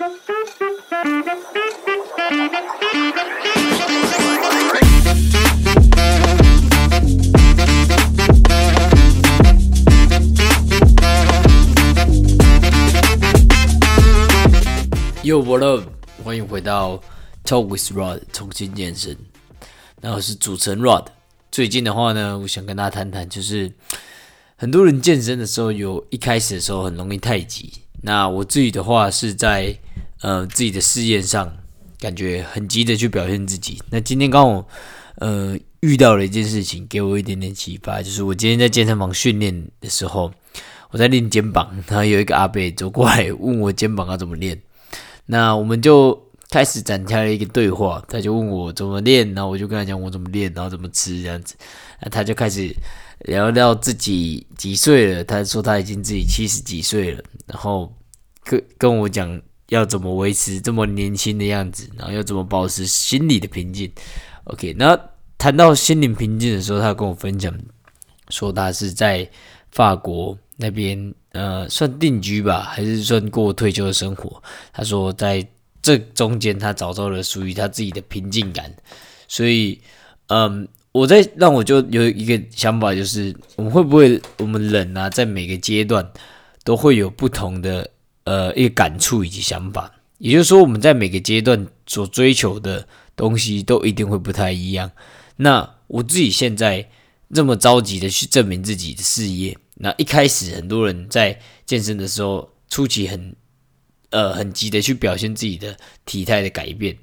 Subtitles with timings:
[0.00, 0.06] Yo,
[15.42, 15.82] what up？
[16.24, 16.98] 欢迎回到
[17.44, 19.14] Talk with Rod 重新健身。
[20.00, 21.08] 那我是主持人 Rod。
[21.52, 23.70] 最近的话呢，我想跟大家谈谈，就是
[24.56, 27.70] 很多人健身的时候，有一开始的时候很容易太急。
[28.02, 29.78] 那我自己的话是在
[30.22, 31.56] 呃自己的试验上，
[31.98, 33.80] 感觉很急的去表现自己。
[33.90, 34.68] 那今天刚好
[35.16, 40.32] 呃遇到了一件事情，给我一点点启发，就是我今天在健身房训练的时候，
[40.90, 44.60] 我在练肩膀，然后有一个阿伯走过来问我肩膀要怎么练。
[45.26, 51.54] 那我们就开始展开了一个对话，他就问我怎么练，然后我就跟他讲我怎么练，然后怎么吃这样子。
[52.02, 52.74] 那他就开始
[53.20, 57.94] 聊聊自己几岁了，他说他已经自己七十几岁了，然后
[58.42, 63.90] 跟跟我讲要怎么维持这么年轻的样子，然后要怎么保持心理的平静。
[64.44, 64.96] OK，那
[65.36, 67.52] 谈到心灵平静的时候，他跟我分享
[68.28, 69.28] 说他是在
[69.72, 71.12] 法国那边。
[71.32, 74.42] 呃，算定居吧，还是算过退休的生活？
[74.72, 75.46] 他说，在
[75.80, 78.68] 这中间，他找到了属于他自己的平静感。
[79.28, 79.80] 所以，
[80.26, 86.04] 嗯，我在让我就有一个想法，就是我们会不会，我们人啊，在每个阶段
[86.64, 87.88] 都会有不同的
[88.30, 89.90] 呃一个感触以及想法。
[90.18, 92.86] 也就是说，我们在每个阶段所追求的
[93.16, 94.90] 东西都一定会不太一样。
[95.36, 96.88] 那我自己现在
[97.34, 99.56] 这么着急的去证明自己的事业。
[99.74, 103.34] 那一开始，很多人在健身的时候，初期很
[104.10, 106.94] 呃很急的去表现自己的体态的改变，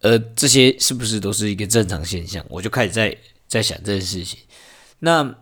[0.00, 2.44] 而这些是不是都是一个正常现象？
[2.48, 3.16] 我就开始在
[3.48, 4.38] 在想这件事情。
[5.00, 5.34] 那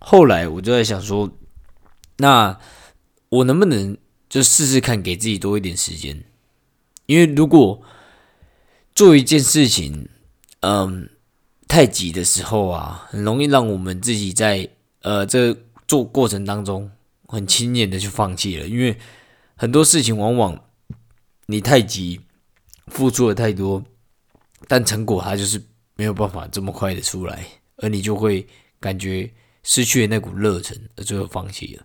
[0.00, 1.30] 后来我就在想说，
[2.16, 2.58] 那
[3.28, 3.96] 我能不能
[4.32, 6.24] 就试试看，给自己多一点时间？
[7.04, 7.82] 因为如果
[8.94, 10.08] 做一件事情，
[10.60, 11.10] 嗯，
[11.68, 14.70] 太急的时候啊，很容易让我们自己在
[15.02, 15.54] 呃这。
[15.88, 16.90] 做过程当中
[17.26, 18.96] 很轻易的就放弃了，因为
[19.56, 20.58] 很多事情往往
[21.44, 22.18] 你太急，
[22.86, 23.84] 付出了太多，
[24.66, 25.62] 但成果它就是
[25.96, 27.44] 没有办法这么快的出来，
[27.76, 28.46] 而你就会
[28.80, 29.30] 感觉
[29.62, 31.84] 失去了那股热忱，而最后放弃了。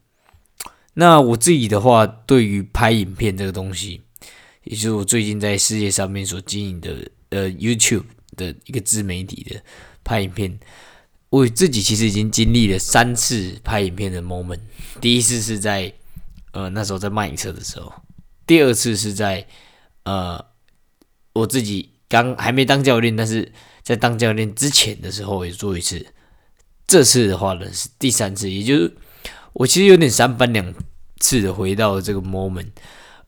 [1.00, 4.02] 那我自己的话，对于拍影片这个东西，
[4.63, 9.62] 也就是我最近在事业上面所经营的呃 YouTube 的一个自媒体的
[10.03, 10.59] 拍影片。
[11.30, 14.62] 我自己其实已经经历了三次拍影片的 moment。
[15.00, 15.94] 第一次是在
[16.52, 17.94] 呃那时候在卖车的时候，
[18.47, 19.46] 第二次是在
[20.03, 20.44] 呃
[21.34, 23.52] 我自己刚还没当教练，但是
[23.84, 26.08] 在当教练之前的时候也做一次。
[26.88, 28.97] 这次的话呢是第三次，也就是
[29.57, 30.73] 我其实有点三番两
[31.19, 32.69] 次的回到了这个 moment。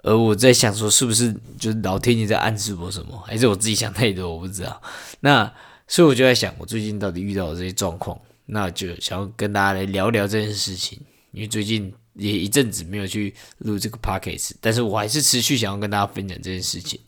[0.04, 4.34] 而我在想说，是不是就是老天爷在暗示我什么，还是我自己想太多？
[4.34, 4.82] 我不知道。
[5.20, 5.52] 那。
[5.92, 11.00] 所以我就在想，我最近到底遇到的这些状况，那就想要跟大家来聊聊这件事情。
[11.32, 17.02] 因为最近也一阵子没有去录这个 podcast，但是我还是持续想要跟大家分享这件事情。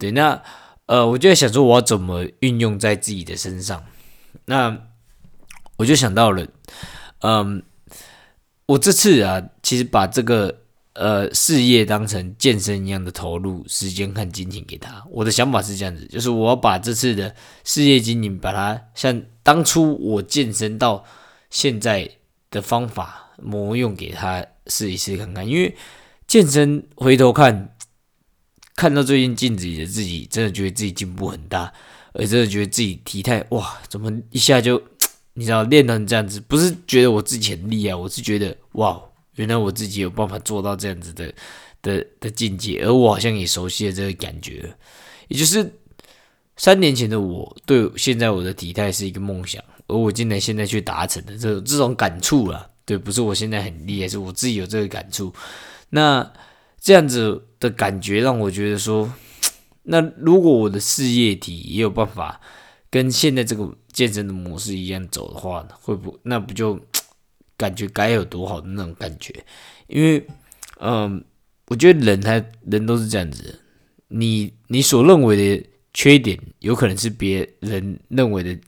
[0.00, 0.42] 对，那
[0.86, 3.84] 呃，我就在想说，我要怎么运用在自己的身上？
[4.46, 4.76] 那
[5.76, 6.44] 我就想到了，
[7.20, 7.62] 嗯，
[8.66, 10.60] 我这次啊，其实把这个。
[10.96, 15.04] 呃，事业当成健身一样的投入时间和金钱给他。
[15.10, 21.04] 我的想法是这样子，就是我要把这次的事业经营，把它像当初我健身到
[21.50, 22.08] 现在
[22.48, 25.44] 的方法模用给他试一试看看。
[25.48, 25.74] 因为
[26.28, 27.74] 健身回头看，
[28.76, 31.72] 看到最近镜子里的自己，真的觉得自己进步很大，
[32.12, 34.80] 而真的觉得自己体态哇，怎么一下就
[35.34, 36.40] 你知道练成这样子？
[36.40, 39.00] 不是觉得我自己很厉害，我是觉得哇。
[39.36, 41.34] 原来我自己有办法做到这样子的
[41.82, 44.72] 的的境界，而我好像也熟悉了这个感觉，
[45.26, 45.68] 也就是
[46.56, 55.34] 三年前的我对现在我的体态是一个梦想，而我竟然现在去达成的这这种感触了，对，不是我现在很厉害，是我自己有这个感触。
[55.90, 56.32] 那
[56.80, 59.12] 这样子的感觉让我觉得说，
[59.82, 62.40] 那如果我的事业体也有办法
[62.94, 66.78] 跟现在这个健身的模式一样走的话，会不那不就？
[67.56, 69.32] 感觉该有多好的那种感觉，
[69.86, 70.26] 因为，
[70.80, 71.24] 嗯，
[71.68, 73.60] 我觉得人他人都是这样子，
[74.08, 78.58] 你你所认为的缺点，有可能是别人认为的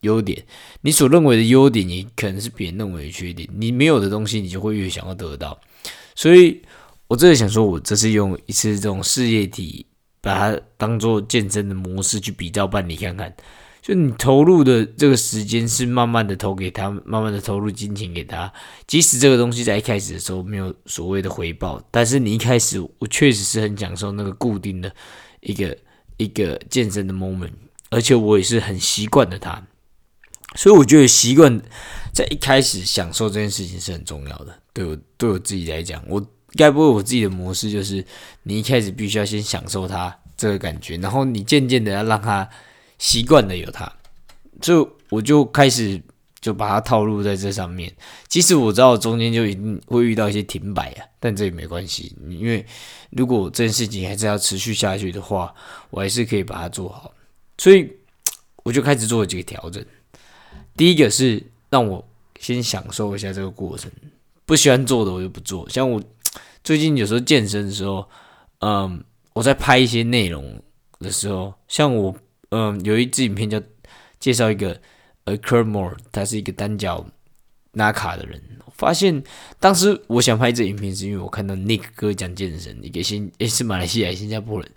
[0.00, 0.38] 优点；
[0.82, 3.48] 你所认为的优点，你可能是别人认为的缺点。
[3.50, 5.58] 你没有的东西，你就会越想要得到。
[6.14, 6.60] 所以，
[7.08, 9.86] 我真的想说，我这是用一次这种事业体，
[10.20, 13.34] 把它当做健身的模式去比较办理看看。
[13.84, 18.50] 就你投入的这个时间是慢慢的投给他，慢慢的投入金钱给他。
[18.86, 24.90] 即使这个东西在一开始的时候没有所谓的回报，但是你一开始我确实是很享受那个固定的
[25.40, 25.76] 一个
[26.16, 27.50] 一个健身的 moment，
[27.90, 29.62] 而且我也是很习惯的它。
[30.54, 31.60] 所以我觉得习惯
[32.10, 34.58] 在一开始享受这件事情是很重要的。
[34.72, 36.26] 对我对我自己来讲，我
[36.56, 38.02] 该不会我自己的模式就是
[38.44, 42.48] 你一开始必须要先享受它这个感觉，然后你渐渐的要让它。
[43.04, 43.92] 习惯的有它，
[44.62, 46.00] 就我就开始
[46.40, 47.94] 就把它套路在这上面。
[48.28, 52.64] 其实我知道中间就一定会遇到一些停摆啊，但这也没关系，因为
[53.10, 55.54] 如果这件事情还是要持续下去的话，
[55.90, 57.12] 我还是可以把它做好。
[57.58, 57.92] 所以
[58.62, 59.84] 我就开始做了几个调整。
[60.74, 62.02] 第一个是让我
[62.40, 63.90] 先享受一下这个过程，
[64.46, 65.68] 不喜欢做的我就不做。
[65.68, 66.02] 像我
[66.62, 68.08] 最近有时候健身的时候，
[68.60, 69.04] 嗯，
[69.34, 70.58] 我在拍一些内容
[71.00, 72.16] 的时候，像我。
[72.54, 73.60] 嗯，有一支影片叫
[74.20, 74.80] 介绍一个
[75.24, 77.04] 呃 k e r m o r 他是一个单脚
[77.72, 78.40] 拿卡的人。
[78.76, 79.22] 发现
[79.60, 84.68] 当时我想拍这影片，是因为我看到 Nick 哥讲健身，一个新也是马来西亚新加坡人，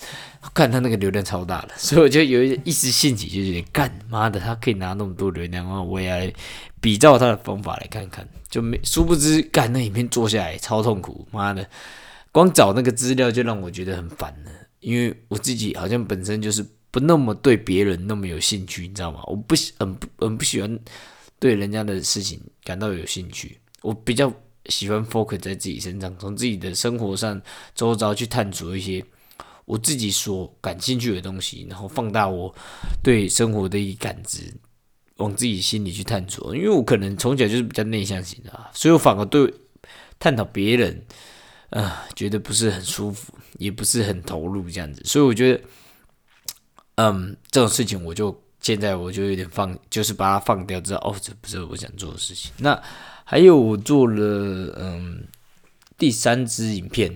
[0.53, 6.31] 看他那个流量超大的， 所以我就有一一时兴起，就有点干妈的，他可以拿那么多流量，然后我也来
[6.79, 11.67] 比照他的方法来看看，就没殊不知干那影片做下来超痛苦，妈的，
[12.31, 16.63] 光找那个资料就让我觉得很烦了，因为我自己好像本身就是。
[16.89, 19.21] 不那么对别人那么有兴趣，你知道吗？
[19.27, 20.79] 我不喜很不很不喜欢
[21.37, 23.59] 对人家的事情感到有兴趣。
[23.81, 24.33] 我比较
[24.65, 27.39] 喜欢 focus 在自己身上，从自己的生活上
[27.75, 29.03] 周遭去探索一些
[29.65, 32.53] 我自己所感兴趣的东西，然后放大我
[33.03, 34.51] 对生活的一感知，
[35.17, 36.55] 往自己心里去探索。
[36.55, 39.53] 因为我可能从小就是比较内向型的，所以我反而对
[40.17, 41.05] 探讨别人
[41.69, 45.03] 啊觉得不是很舒服，也不是很投入这样子。
[45.05, 45.61] 所以我觉得。
[46.97, 52.51] 嗯，这种事情我就现在我就有点放，就是把它放掉，知道哦，这不是我想做的事情。
[52.57, 52.81] 那
[53.23, 55.27] 还有我做了嗯
[55.95, 57.15] 第三支影片，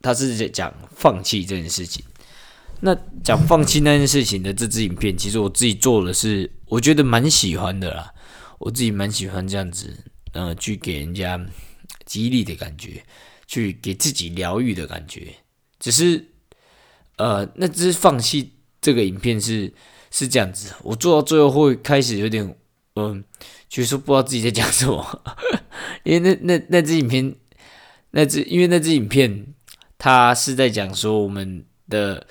[0.00, 2.04] 它是在讲放弃这件事情。
[2.80, 2.92] 那
[3.22, 8.12] 讲放弃那件事情的这支影片，其实我自己做的是，我觉得蛮喜欢的啦。
[8.58, 9.96] 我自己蛮喜欢这样子，
[10.32, 11.40] 嗯，去给人家
[12.04, 13.04] 激励的感觉，
[13.46, 15.32] 去给自己疗愈的感觉。
[15.78, 16.26] 只是
[17.18, 18.54] 呃，那只放弃。
[18.82, 19.72] 这个影片是
[20.10, 22.54] 是这样子，我做到最后会开始有点，
[22.96, 23.24] 嗯，
[23.68, 25.22] 就是说不知道自己在讲什么，
[26.02, 27.34] 因为那那那支影片，
[28.10, 29.46] 那支因为那支影片，
[29.96, 32.26] 它是在讲说我们的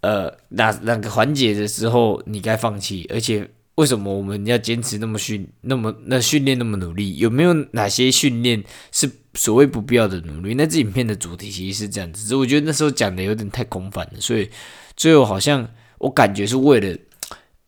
[0.00, 10.54] 呃哪哪个环节的时候你该放弃，而且为什么我们要坚持那么训那么那训练那么努力，有没有哪些训练是所谓不必要的努力？
[10.54, 14.50] 那支影片的主题其实是这样子，只是我觉得那时候讲的有点太空泛了，所以
[14.96, 15.68] 最后好像。
[16.00, 16.98] 我感觉是为了，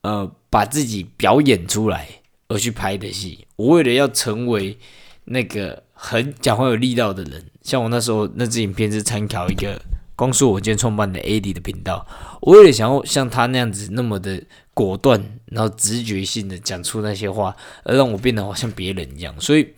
[0.00, 2.08] 呃，把自己表演出来
[2.48, 3.46] 而去拍的戏。
[3.56, 4.76] 我为了要成为
[5.24, 9.80] 那个很讲话有力道的人，像我那时候那支影片是参考一个
[10.16, 12.06] 光说我今天创办的 AD 的频道。
[12.40, 14.42] 我为了想要像他那样子那么的
[14.74, 19.38] 果断，然后直觉性的讲出那些话，而让我变得好像别人一样。
[19.38, 19.68] 所以，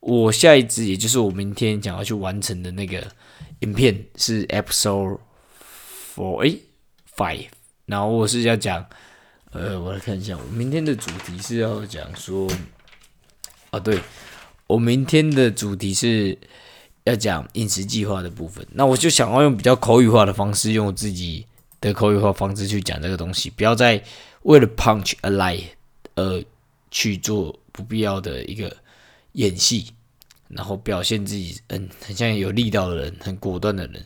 [0.00, 3.00] 我下一支也就是我明天想要去完成的那个
[3.60, 5.20] 影片是 Episode
[6.16, 6.58] Four 诶
[7.16, 7.46] Five。
[7.92, 8.82] 然后我是要讲，
[9.50, 12.50] 呃，我来看一下，我明天的主题是要讲说，
[13.68, 14.00] 啊，对
[14.66, 16.38] 我明天的主题是
[17.04, 18.66] 要讲饮食计划的部分。
[18.72, 21.44] 那我就想要用比较口语化的方式，用我自己
[21.82, 24.02] 的口语化方式去讲这个东西，不要再
[24.44, 25.62] 为了 punch a lie
[26.14, 26.42] 而
[26.90, 28.74] 去做不必要的一个
[29.32, 29.92] 演戏，
[30.48, 34.02] 然后表现自己，嗯，很像有力道的人，很果断的人。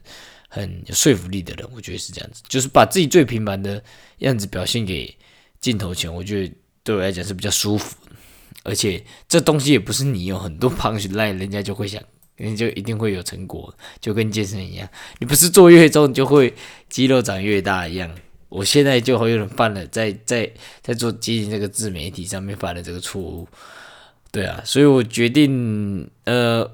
[0.48, 3.82] 很有说服力的人，我觉得是这样子，就是把自己最平凡的
[4.18, 5.14] 样子表现给
[5.60, 7.96] 镜头前，我觉得对我来讲是比较舒服。
[8.62, 12.02] 而且这东西也不是你有很多胖去赖，人家就会想，
[12.36, 14.88] 人家就一定会有成果，就跟健身一样，
[15.18, 16.52] 你不是做越重就会
[16.88, 18.10] 肌肉长越大一样。
[18.48, 20.50] 我现在就会有点犯了，在在
[20.80, 23.46] 在做经营这个自媒体上面犯了这个错误。
[24.32, 26.68] 对啊，所以我决定呃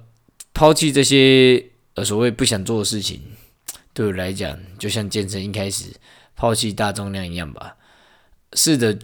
[0.55, 1.64] 抛弃这些
[1.95, 3.21] 呃所谓不想做的事情。
[3.94, 5.87] 对我来讲，就像健身一开始
[6.34, 7.76] 抛弃大重量一样吧。
[8.54, 8.99] 试着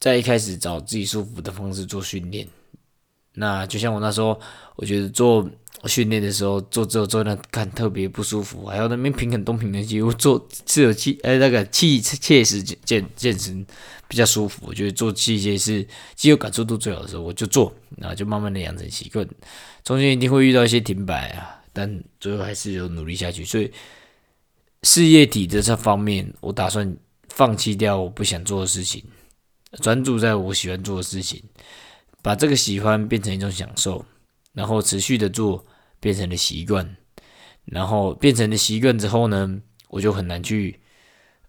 [0.00, 2.46] 在一开始找自己舒服的方式做训练。
[3.34, 4.38] 那就像我那时候，
[4.76, 5.48] 我觉得做
[5.86, 13.64] 训练的时候做之后做那看特别不舒服，还有那边平衡东平衡西，我做是有气哎那个气切实健健身
[14.06, 14.64] 比较舒服。
[14.66, 19.26] 我觉得做器械是肌肉感受度最好的时候，我就做，然后就慢慢的养成习惯。
[19.82, 23.72] 中间一定会遇到一些停摆啊，但最后还是有努力下去，所以。
[24.82, 26.96] 事业体的这方面，我打算
[27.28, 29.04] 放弃掉我不想做的事情，
[29.80, 31.42] 专注在我喜欢做的事情，
[32.20, 34.04] 把这个喜欢变成一种享受，
[34.52, 35.64] 然后持续的做，
[36.00, 36.96] 变成了习惯，
[37.64, 40.80] 然后变成了习惯之后呢，我就很难去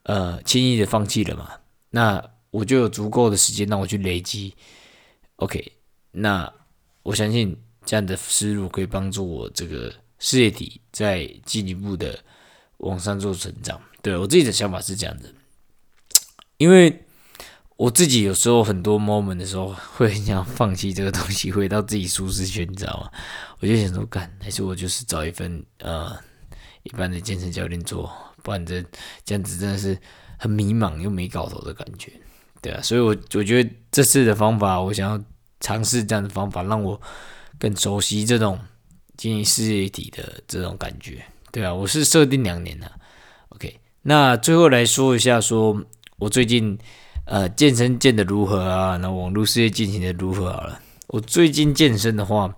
[0.04, 1.50] 呃轻易的放弃了嘛。
[1.90, 4.54] 那我就有足够的时间让我去累积。
[5.38, 5.72] OK，
[6.12, 6.52] 那
[7.02, 12.24] 我相信这样的思路可以帮助我这个事业体再进一步的
[12.84, 13.80] 往上做成长。
[14.02, 15.34] 对我自己的想法是这样的，
[16.58, 17.00] 因为。
[17.76, 23.12] 我自己有时候很多 moment 的时候，会很想放弃这个东西，回到自己舒适圈，你知道吗？
[23.60, 26.16] 我就想说，干还是我就是找一份呃
[26.84, 28.10] 一般的健身教练做，
[28.44, 28.82] 不然这
[29.26, 29.98] 这样子真的是
[30.38, 32.14] 很迷茫又没搞头的感觉，
[32.62, 32.82] 对啊。
[32.82, 35.22] 所以，我我觉得这次的方法，我想要
[35.60, 37.02] 尝试这样的方法，让我
[37.60, 38.58] 更熟悉这种
[39.18, 41.74] 经营事业体的这种感觉，对啊。
[41.74, 42.92] 我是设定两年的
[43.48, 43.80] ，OK。
[44.02, 45.82] 那最后来说一下，说
[46.18, 46.78] 我最近。
[47.26, 48.98] 呃，健身健的如何啊？
[48.98, 50.78] 那网络事业进行的如何好了？
[51.08, 52.54] 我最近健身的话，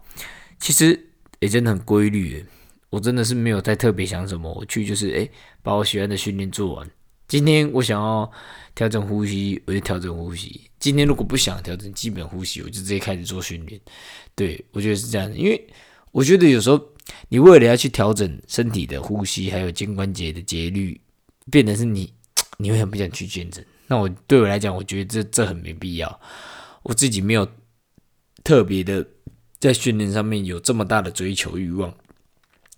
[0.59, 0.99] 其实
[1.39, 2.43] 也真的很规律。
[2.89, 5.29] 我真的是没有在特别想什么，我去就是诶，
[5.61, 6.89] 把我喜欢的训练做完。
[7.27, 8.29] 今天我想要
[8.73, 10.67] 调整呼吸，我就调整呼吸。
[10.79, 13.79] 今天如果不想调整基本呼吸，我就直接开始做训练。
[14.33, 15.67] 对我觉得是这样，因为
[16.11, 16.83] 我觉得有时候
[17.29, 20.99] 你为了要去调整身体的呼吸，还有肩关节的节律，
[21.51, 22.11] 变得是你
[22.57, 23.65] 你会很不想去健身。
[23.87, 26.19] 那我对我来讲，我觉得这这很没必要。
[26.83, 27.47] 我自己没有
[28.43, 29.05] 特别的
[29.59, 31.93] 在训练上面有这么大的追求欲望，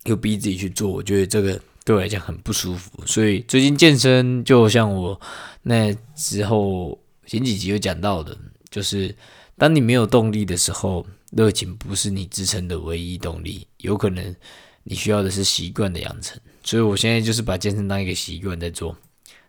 [0.06, 2.92] 又逼自己去做，我觉得这个对我来讲很不舒服。
[3.06, 5.20] 所以最近健身，就像我
[5.64, 8.38] 那之后前几集有讲到的，
[8.70, 9.16] 就是
[9.58, 14.36] 当你没有动力的时候，热情不是你支撑的唯一动力，有可能
[14.84, 16.40] 你需要的是习惯的养成。
[16.64, 18.96] 所以我现在就是把健身当一个习惯在做，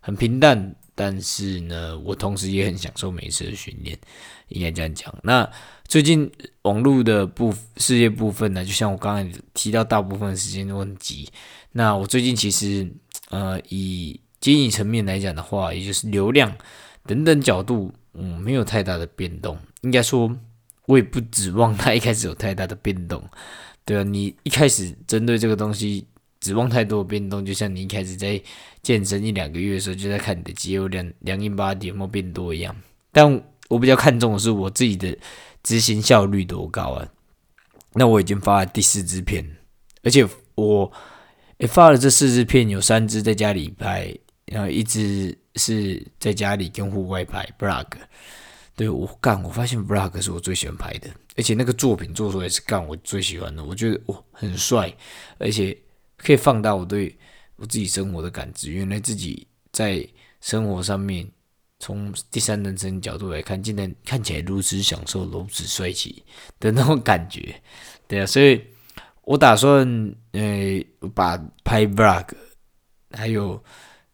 [0.00, 0.74] 很平淡。
[0.94, 3.96] 但是呢，我同时也很享受每一次的训练，
[4.48, 5.14] 应该这样讲。
[5.22, 5.48] 那
[5.86, 6.28] 最近
[6.62, 11.28] 网络的部事业部分呢，就像我刚才提到，大部分时间都很急。
[11.70, 12.84] 那我最近其实
[13.28, 16.52] 呃，以经营层面来讲的话，也就是流量
[17.06, 19.56] 等等角度，嗯，没有太大的变动。
[19.82, 20.36] 应该说，
[20.88, 23.22] 我也不指望它一开始有太大的变动。
[23.84, 26.04] 对啊，你一开始针对这个东西。
[26.40, 28.40] 指望太多的变动，就像你一开始在
[28.80, 32.72] 健身一两个月的时候，就在看你的肌肉量、量硬巴点有没有变多一样。
[33.10, 35.18] 但我比较看重的是我自己的
[35.64, 37.08] 执行效率多高啊！
[37.92, 39.44] 那我已经发了第四支片，
[40.04, 40.92] 而且我
[41.66, 47.86] 发了这四支片，有三支在家里拍，然后一支是在家里跟户外拍 vlog。
[48.78, 54.90] 对我干，我发现 vlog 是我最喜欢拍的，而且那个作品做出来是干我最喜欢的，我觉得哇很帅，
[55.38, 55.76] 而且。
[56.20, 57.16] 可以放大我对
[57.54, 60.04] 我自己生活的感知，原来自己在
[60.40, 61.24] 生活上面，
[61.78, 66.24] 从第三人称角度来看，竟然看起来如此享受、如此帅气
[66.58, 67.54] 的那种感觉，
[68.08, 68.60] 对啊，所以
[69.22, 69.86] 我打算
[70.32, 70.40] 呃
[71.14, 72.26] 把拍 vlog，
[73.12, 73.62] 还有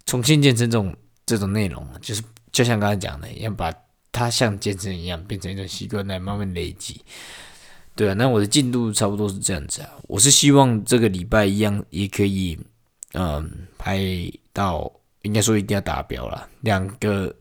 [0.04, 0.94] 重新建成这种
[1.24, 3.72] 这种内容，就是就像刚才讲的，要把
[4.14, 7.00] 它像健身一样变成一种习惯来慢慢累积。
[7.96, 9.90] 对啊，那我的进度差不多是这样子啊。
[10.02, 12.56] 我是希望这个礼拜一样也可以，
[13.14, 14.00] 嗯，拍
[14.52, 14.88] 到
[15.22, 16.48] 应该说一定要达标了。
[16.60, 17.34] 两个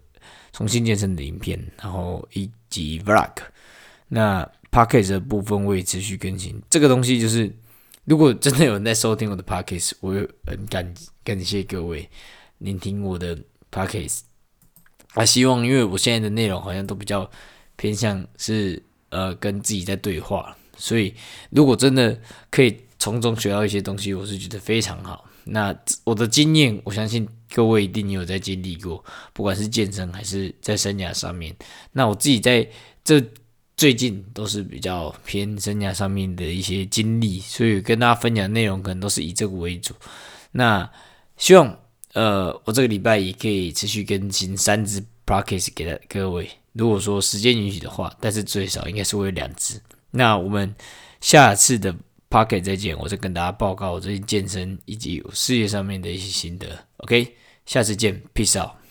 [0.51, 3.32] 重新健身的影片，然后以及 vlog。
[4.08, 6.60] 那 podcast 的部分我也持续更新。
[6.72, 7.56] 这个东西就是，
[8.06, 10.13] 如果真的有人在收听我的 podcast，我
[10.48, 12.10] 很感感谢各位
[12.58, 13.38] 聆听我的
[13.72, 14.22] podcast。
[15.13, 17.29] 啊，希望因为我现在的内容好像都比较
[17.75, 18.82] 偏向是。
[19.15, 21.13] 呃，跟自己在对话，所以
[21.51, 25.29] 如果真的可以从中学到一些东西，我是觉得非常好。
[25.43, 25.72] 那
[26.03, 31.55] 我的经验，我相信各位一定有在经历过，不管是健身还是在生涯上面。
[31.91, 32.67] 那我自己在
[33.03, 33.24] 这
[33.77, 39.93] 最近都是比较偏生涯上面的一些经历，所以跟大家分享内容可能都是以这个为主。
[40.53, 40.89] 那
[41.38, 41.77] 希望
[42.13, 46.50] 呃，我这个礼拜也可以持续更新三支 practice 给到各位。
[46.74, 49.79] 如果说时间允许的话，但是最少应该是会有两支。
[50.12, 50.74] 那我们
[51.22, 51.93] 下次的
[52.29, 56.67] Pocket 再见，我再跟大家报告我最近健身以及事业上面的一些心得。
[56.98, 58.83] OK，下次见，Peace out。